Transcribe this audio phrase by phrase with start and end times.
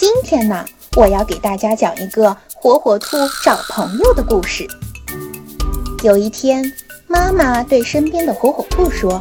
[0.00, 0.64] 今天呢，
[0.96, 4.64] 我要给大家讲一个火火兔找朋友的故事。
[6.04, 6.72] 有一天，
[7.08, 9.20] 妈妈对身边的火火兔说：“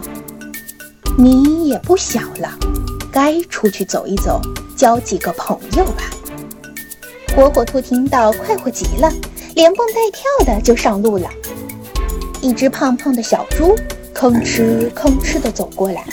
[1.18, 2.54] 你也不小了，
[3.12, 4.40] 该出去走一走，
[4.76, 6.04] 交几个朋友吧。”
[7.36, 9.12] 火火兔听到，快活极了，
[9.56, 11.28] 连蹦带跳的就上路了。
[12.40, 13.76] 一只胖胖的小猪
[14.14, 16.06] 吭哧吭哧地走过来。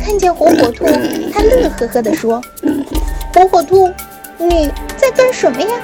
[0.00, 0.84] 看见火火兔，
[1.32, 2.40] 它乐呵呵地说
[3.38, 3.88] ：“火火兔，
[4.36, 5.80] 你在干什么呀？”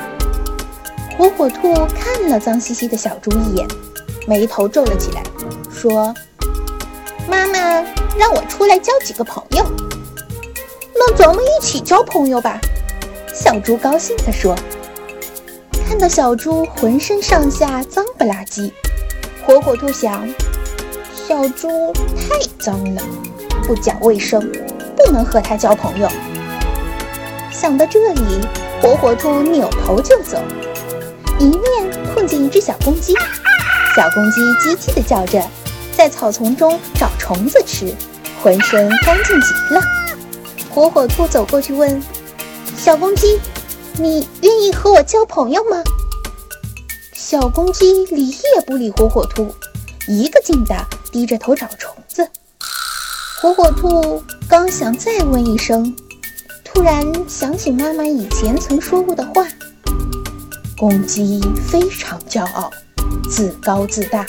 [1.17, 3.65] 火火兔看了脏兮兮的小猪一眼，
[4.27, 5.23] 眉头皱了起来，
[5.73, 6.13] 说
[7.31, 7.59] ：“妈妈
[8.19, 9.65] 让我出来交几个朋友，
[10.97, 12.61] 那咱们一起交朋友吧。”
[13.33, 14.57] 小猪高兴地说。
[15.87, 18.73] 看到小猪浑身上下脏不拉几，
[19.47, 20.29] 火火兔想：
[21.29, 23.03] 小猪太脏了。
[23.65, 24.41] 不讲卫生，
[24.97, 26.09] 不能和他交朋友。
[27.65, 28.47] 想到这里，
[28.83, 30.37] 火火兔扭头就走，
[31.41, 33.15] 迎面碰见一只小公鸡。
[33.97, 35.43] 小公鸡叽叽地叫着，
[35.97, 37.91] 在草丛中找虫子吃，
[38.43, 39.81] 浑身干净极了。
[40.69, 42.03] 火火兔走过去问
[42.77, 43.41] ：“小公鸡，
[43.95, 45.83] 你愿意和我交朋友吗？”
[47.17, 49.55] 小公鸡理也不理火火兔，
[50.07, 50.77] 一个劲地
[51.11, 52.29] 低着头找虫子。
[53.41, 55.97] 火火兔刚想再问一声，
[56.75, 59.47] 突然想起妈妈以前曾说过的话
[60.77, 61.41] ：“公鸡
[61.71, 62.69] 非常骄傲，
[63.31, 64.27] 自高自大，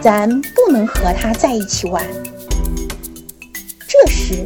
[0.00, 2.02] 咱不能和它在一起玩。”
[3.86, 4.42] 这时，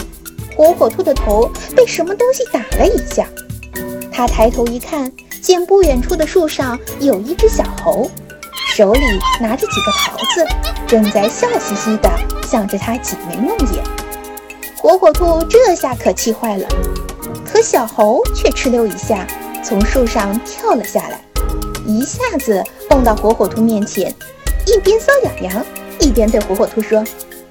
[0.57, 3.29] 火火兔的头被什么东西打了一下，
[4.11, 5.11] 他抬头一看，
[5.41, 8.11] 见不远处的树上有一只小猴，
[8.75, 9.01] 手里
[9.41, 10.47] 拿着几个桃子，
[10.87, 12.11] 正在笑嘻嘻的。
[12.47, 13.83] 向着他挤眉弄眼，
[14.77, 16.69] 火火兔这下可气坏了。
[17.55, 19.25] 可小猴却哧溜一下
[19.63, 21.21] 从树上跳了下来，
[21.87, 22.61] 一下子
[22.91, 24.13] 蹦到火火兔面前，
[24.67, 25.67] 一边搔痒痒，
[26.01, 27.05] 一边对火火兔说：“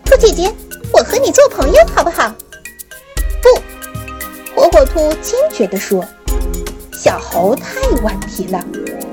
[0.03, 0.53] 兔姐姐，
[0.91, 2.35] 我和你做朋友好不好？”
[3.41, 3.61] 不，
[4.53, 6.03] 火火兔坚决地说
[6.91, 8.61] ：“小猴太顽皮了，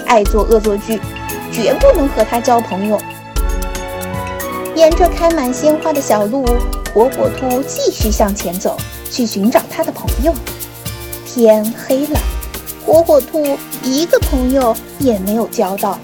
[0.07, 1.01] 爱做恶作剧，
[1.53, 2.99] 绝不能和他交朋友。”
[4.75, 6.45] 沿着开满鲜花的小路，
[6.93, 8.77] 火火兔继续向前走，
[9.09, 10.35] 去寻找他的朋友。
[11.33, 12.19] 天黑了，
[12.85, 15.97] 火火兔一个朋友也没有交到，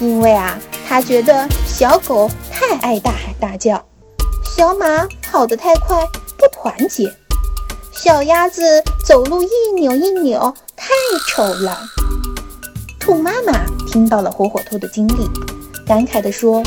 [0.00, 3.82] 因为啊，他觉得小狗太爱大喊大叫，
[4.44, 6.06] 小马跑得太快
[6.36, 7.10] 不团结，
[7.90, 8.62] 小鸭子
[9.06, 9.48] 走路一
[9.80, 10.92] 扭一扭太
[11.26, 11.80] 丑了。
[13.00, 15.26] 兔妈妈听到了火火兔的经历，
[15.86, 16.62] 感慨地说。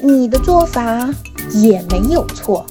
[0.00, 1.08] 你的做法
[1.50, 2.64] 也没有错，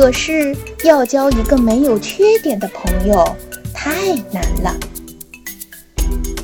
[0.00, 3.36] 可是要交一个没有缺点的朋友
[3.74, 4.72] 太难了。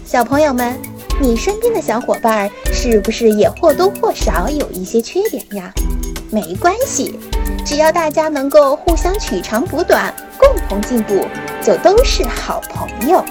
[0.04, 0.76] 小朋友们，
[1.20, 5.72] 你身边的小伙伴是不是也或多或少有一些缺点呀？
[6.32, 7.16] 没关系，
[7.64, 11.24] 只要大家能够互相取长补短，共同进步，
[11.62, 13.24] 就都是好朋友。